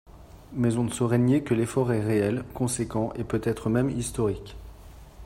[0.53, 4.55] Mais on ne saurait nier que l’effort est réel, conséquent et peut-être même historique.